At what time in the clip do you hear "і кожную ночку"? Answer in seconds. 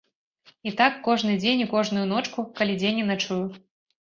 1.63-2.47